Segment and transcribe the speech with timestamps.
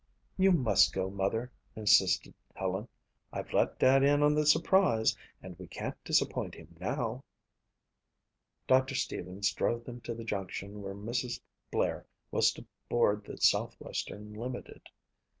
[0.35, 2.87] "You must go, Mother," insisted Helen.
[3.31, 7.23] "I've let Dad in on the surprise and we can't disappoint him now."
[8.65, 11.39] Doctor Stevens drove them to the junction where Mrs.
[11.69, 14.81] Blair was to board the Southwestern limited.